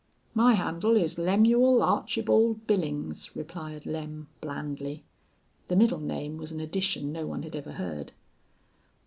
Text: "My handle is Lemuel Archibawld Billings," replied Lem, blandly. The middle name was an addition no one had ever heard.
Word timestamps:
"My 0.33 0.55
handle 0.55 0.95
is 0.95 1.19
Lemuel 1.19 1.83
Archibawld 1.83 2.65
Billings," 2.65 3.35
replied 3.35 3.85
Lem, 3.85 4.29
blandly. 4.41 5.03
The 5.67 5.75
middle 5.75 5.99
name 6.01 6.37
was 6.37 6.51
an 6.51 6.59
addition 6.59 7.11
no 7.11 7.27
one 7.27 7.43
had 7.43 7.55
ever 7.55 7.73
heard. 7.73 8.11